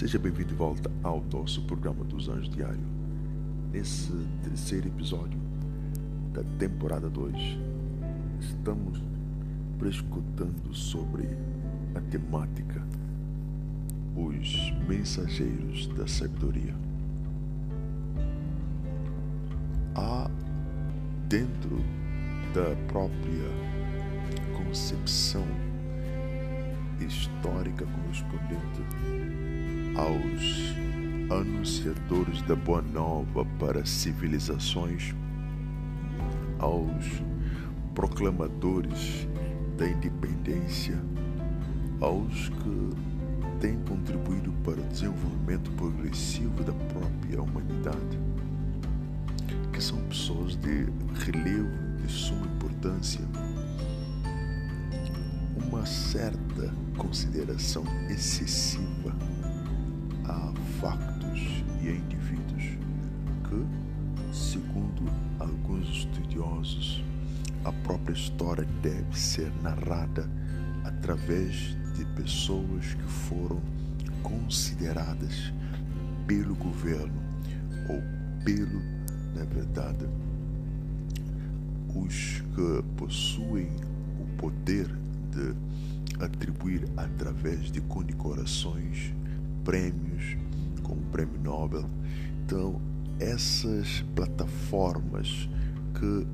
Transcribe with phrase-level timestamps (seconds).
[0.00, 2.80] Seja bem-vindo de volta ao nosso programa dos Anjos Diário.
[3.70, 4.10] Nesse
[4.42, 5.38] terceiro episódio
[6.32, 7.36] da temporada 2,
[8.40, 9.04] estamos
[9.78, 11.28] prescutando sobre
[11.94, 12.82] a temática
[14.16, 16.74] Os Mensageiros da Sabedoria.
[19.94, 20.30] Há
[21.28, 21.76] dentro
[22.54, 23.50] da própria
[24.56, 25.44] concepção
[26.98, 29.59] histórica correspondente
[30.00, 30.74] aos
[31.30, 35.14] anunciadores da boa nova para civilizações,
[36.58, 37.22] aos
[37.94, 39.28] proclamadores
[39.76, 40.98] da independência,
[42.00, 42.90] aos que
[43.60, 48.18] têm contribuído para o desenvolvimento progressivo da própria humanidade,
[49.70, 50.86] que são pessoas de
[51.26, 53.20] relevo, de suma importância,
[55.70, 59.14] uma certa consideração excessiva
[60.80, 62.78] factos e indivíduos
[63.44, 67.04] que, segundo alguns estudiosos,
[67.66, 70.26] a própria história deve ser narrada
[70.82, 73.60] através de pessoas que foram
[74.22, 75.52] consideradas
[76.26, 77.22] pelo governo
[77.86, 78.02] ou
[78.42, 78.80] pelo,
[79.34, 80.06] na verdade,
[81.94, 83.68] os que possuem
[84.18, 84.86] o poder
[85.30, 89.12] de atribuir através de condecorações
[89.64, 90.36] prêmios,
[90.90, 91.88] como o Prêmio Nobel.
[92.44, 92.80] Então,
[93.20, 95.48] essas plataformas
[95.94, 96.26] que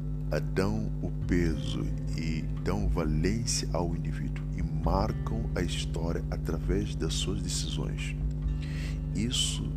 [0.55, 1.85] dão o peso
[2.17, 8.17] e dão valência ao indivíduo e marcam a história através das suas decisões.
[9.15, 9.71] Isso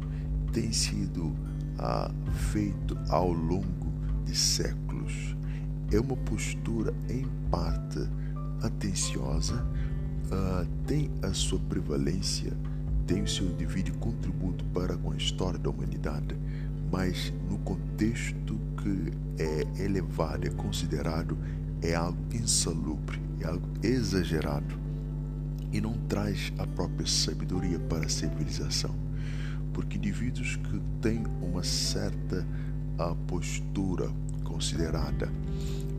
[0.54, 1.36] tem sido
[1.78, 2.10] ah,
[2.52, 3.92] feito ao longo
[4.26, 5.36] de séculos.
[5.92, 8.00] É uma postura, em parte,
[8.62, 9.66] atenciosa,
[10.32, 12.56] ah, tem a sua prevalência
[13.10, 16.38] tem o seu devido contributo para com a história da humanidade,
[16.92, 19.12] mas no contexto que
[19.42, 21.36] é elevado, é considerado,
[21.82, 24.78] é algo insalubre, é algo exagerado
[25.72, 28.94] e não traz a própria sabedoria para a civilização.
[29.74, 32.46] Porque indivíduos que têm uma certa
[33.00, 34.12] uh, postura
[34.44, 35.32] considerada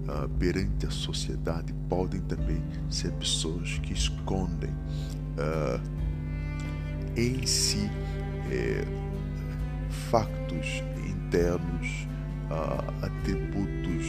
[0.06, 5.99] uh, perante a sociedade podem também ser pessoas que escondem uh,
[7.20, 7.90] em si
[8.50, 8.84] é,
[10.10, 12.08] factos internos,
[13.02, 14.06] atributos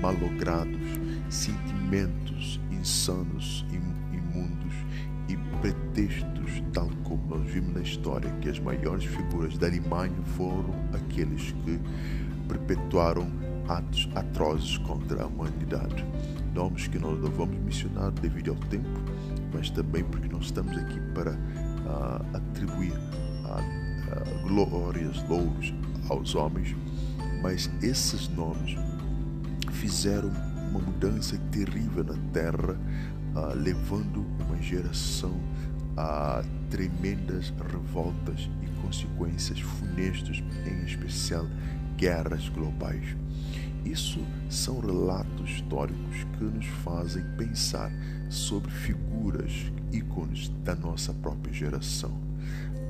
[0.00, 0.80] malogrados,
[1.28, 4.74] sentimentos insanos, imundos
[5.28, 10.74] e pretextos, tal como nós vimos na história que as maiores figuras da Alemanha foram
[10.92, 11.78] aqueles que
[12.48, 13.30] perpetuaram
[13.68, 16.04] atos atrozes contra a humanidade.
[16.52, 19.00] Nomes que nós não vamos mencionar devido ao tempo,
[19.54, 21.38] mas também porque nós estamos aqui para
[21.92, 25.74] uh, atribuir uh, glórias, louros
[26.08, 26.74] aos homens,
[27.42, 28.76] mas esses nomes
[29.72, 30.30] fizeram
[30.70, 32.76] uma mudança terrível na terra,
[33.34, 35.34] uh, levando uma geração
[35.96, 41.46] a tremendas revoltas e consequências funestas, em especial
[41.96, 43.04] guerras globais.
[43.84, 47.92] Isso são relatos históricos que nos fazem pensar
[48.28, 52.16] sobre figuras, ícones da nossa própria geração.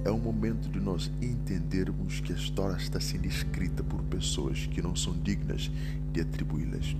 [0.04, 4.82] É o momento de nós entendermos que a história está sendo escrita por pessoas que
[4.82, 5.70] não são dignas
[6.12, 6.96] de atribuí-las.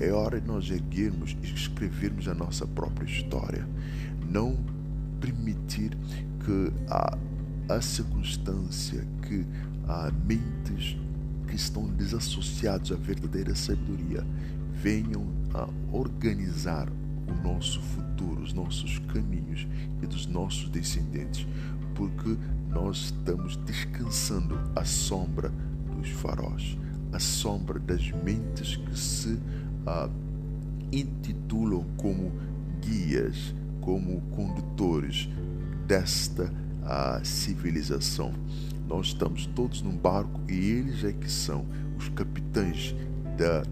[0.00, 3.66] É hora de nós erguermos e escrevermos a nossa própria história.
[4.28, 4.58] Não
[5.20, 5.96] permitir
[6.44, 7.16] que a,
[7.68, 9.46] a circunstância, que
[9.86, 10.96] a mentes
[11.50, 14.24] que estão desassociados à verdadeira sabedoria
[14.72, 19.66] venham a organizar o nosso futuro, os nossos caminhos
[20.00, 21.46] e dos nossos descendentes,
[21.94, 22.36] porque
[22.68, 25.52] nós estamos descansando à sombra
[25.96, 26.78] dos faróis,
[27.12, 29.36] à sombra das mentes que se
[29.86, 30.08] ah,
[30.92, 32.32] intitulam como
[32.80, 35.28] guias, como condutores
[35.86, 36.52] desta
[36.84, 38.32] ah, civilização.
[38.90, 41.64] Nós estamos todos num barco e eles é que são
[41.96, 42.92] os capitães
[43.38, 43.62] da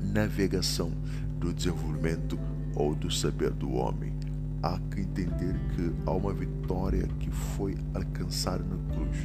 [0.00, 0.90] navegação
[1.38, 2.38] do desenvolvimento
[2.74, 4.14] ou do saber do homem.
[4.62, 9.18] Há que entender que há uma vitória que foi alcançada na cruz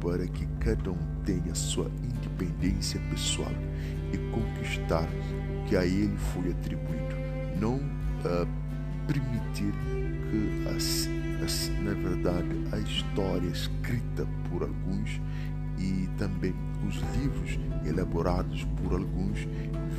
[0.00, 3.52] para que cada um tenha sua independência pessoal
[4.12, 5.08] e conquistar
[5.62, 7.14] o que a ele foi atribuído.
[7.60, 8.48] Não uh,
[9.06, 9.72] permitir
[10.28, 10.99] que, as,
[11.90, 15.20] na verdade, a história escrita por alguns
[15.76, 16.54] e também
[16.86, 19.48] os livros elaborados por alguns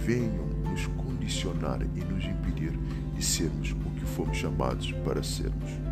[0.05, 2.71] venham nos condicionar e nos impedir
[3.13, 5.90] de sermos o que fomos chamados para sermos.